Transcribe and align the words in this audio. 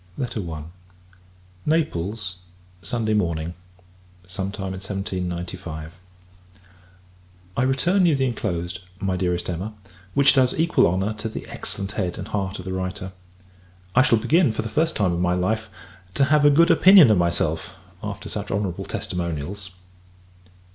Letters 0.17 0.37
OF 0.37 0.45
THE 0.47 0.51
EARL 0.53 0.57
OF 0.57 0.71
BRISTOL, 1.67 2.11
Bishop 2.11 2.19
of 2.19 2.25
Derry, 2.25 2.25
&c. 2.25 2.39
I. 2.39 2.39
Naples, 2.39 2.39
Sunday 2.81 3.13
Morning, 3.13 3.53
[1795.] 4.23 5.93
I 7.55 7.61
return 7.63 8.07
you 8.07 8.15
the 8.15 8.25
inclosed, 8.25 8.79
my 8.99 9.15
Dearest 9.15 9.47
Emma, 9.47 9.75
which 10.15 10.33
does 10.33 10.59
equal 10.59 10.87
honour 10.87 11.13
to 11.13 11.29
the 11.29 11.45
excellent 11.45 11.91
head 11.91 12.17
and 12.17 12.29
heart 12.29 12.57
of 12.57 12.65
the 12.65 12.73
writer. 12.73 13.11
I 13.95 14.01
shall 14.01 14.17
begin, 14.17 14.51
for 14.51 14.63
the 14.63 14.69
first 14.69 14.95
time 14.95 15.13
of 15.13 15.19
my 15.19 15.33
life, 15.33 15.69
to 16.15 16.23
have 16.23 16.45
a 16.45 16.49
good 16.49 16.71
opinion 16.71 17.11
of 17.11 17.19
myself, 17.19 17.75
after 18.01 18.27
such 18.27 18.49
honourable 18.49 18.85
testimonials. 18.85 19.69